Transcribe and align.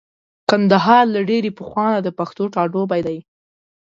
کندهار 0.49 1.05
له 1.15 1.21
ډېرې 1.29 1.49
پخوانه 1.59 1.99
د 2.03 2.09
پښتنو 2.17 2.51
ټاټوبی 2.55 3.01
دی. 3.07 3.17